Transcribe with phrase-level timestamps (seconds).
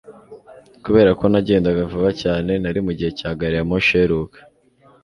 [0.83, 4.37] Kubera ko nagendaga vuba cyane nari mugihe cya gari ya moshi iheruka